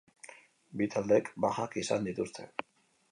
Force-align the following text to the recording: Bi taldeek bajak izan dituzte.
Bi 0.79 0.87
taldeek 0.95 1.29
bajak 1.45 1.77
izan 1.85 2.09
dituzte. 2.11 2.47